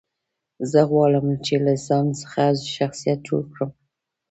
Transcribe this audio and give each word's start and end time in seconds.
زه 0.71 0.79
غواړم، 0.91 1.27
چي 1.45 1.55
له 1.65 1.73
ځان 1.87 2.05
څخه 2.21 2.43
شخصیت 2.75 3.19
جوړ 3.27 3.43
کړم. 3.53 3.71